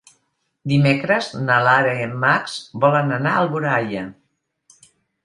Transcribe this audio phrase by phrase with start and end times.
[0.71, 2.55] Dimecres na Lara i en Max
[2.87, 4.03] volen anar a Alboraia.